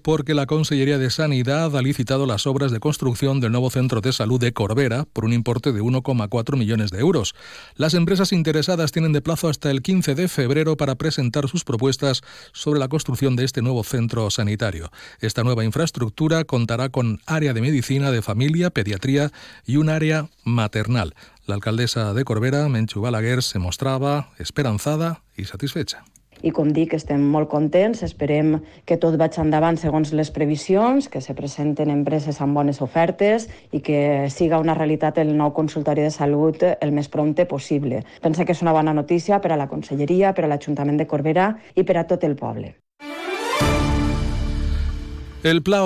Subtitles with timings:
[0.00, 4.12] porque la Consellería de Sanidad ha licitado las obras de construcción del nuevo centro de
[4.12, 7.34] salud de Corbera por un importe de 1,4 millones de euros.
[7.74, 12.22] Las empresas interesadas tienen de plazo hasta el 15 de febrero para presentar sus propuestas
[12.52, 14.90] sobre la construcción de este nuevo centro sanitario.
[15.20, 19.32] Esta nueva infraestructura contará con área de medicina de familia, pediatría
[19.66, 21.14] y un área maternal.
[21.46, 26.04] La alcaldesa de Corbera, Menchu Balaguer, se mostraba esperanzada y satisfecha.
[26.42, 31.22] I com dic, estem molt contents, esperem que tot vagi endavant segons les previsions, que
[31.24, 36.12] se presenten empreses amb bones ofertes i que siga una realitat el nou consultori de
[36.12, 38.02] salut el més prompte possible.
[38.22, 41.52] Pensa que és una bona notícia per a la Conselleria, per a l'Ajuntament de Corbera
[41.74, 42.74] i per a tot el poble.
[45.42, 45.80] El Pla